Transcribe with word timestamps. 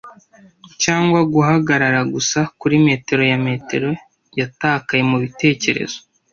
cyangwa 0.83 1.19
guhagarara 1.33 2.01
gusa 2.13 2.39
kuri 2.59 2.75
metero 2.87 3.23
ya 3.31 3.37
metero, 3.47 3.89
yatakaye 4.39 5.01
mubitekerezo 5.09 5.97